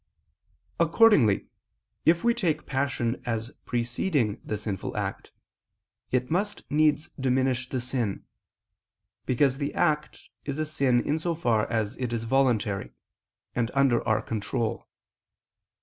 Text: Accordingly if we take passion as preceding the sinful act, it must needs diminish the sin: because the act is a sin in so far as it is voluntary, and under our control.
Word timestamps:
Accordingly 0.79 1.45
if 2.05 2.23
we 2.23 2.33
take 2.33 2.65
passion 2.65 3.21
as 3.23 3.51
preceding 3.65 4.41
the 4.43 4.57
sinful 4.57 4.97
act, 4.97 5.31
it 6.09 6.31
must 6.31 6.63
needs 6.71 7.11
diminish 7.19 7.69
the 7.69 7.79
sin: 7.79 8.23
because 9.27 9.59
the 9.59 9.75
act 9.75 10.27
is 10.43 10.57
a 10.57 10.65
sin 10.65 11.01
in 11.07 11.19
so 11.19 11.35
far 11.35 11.69
as 11.71 11.95
it 11.97 12.11
is 12.13 12.23
voluntary, 12.23 12.93
and 13.53 13.69
under 13.75 14.03
our 14.07 14.23
control. 14.23 14.87